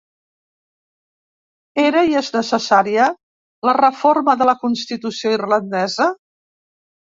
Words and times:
Era 1.83 2.01
i 2.13 2.17
és 2.21 2.31
necessària, 2.37 3.05
la 3.71 3.77
reforma 3.79 4.37
de 4.43 4.51
la 4.53 4.59
constitució 4.67 5.37
irlandesa? 5.39 6.11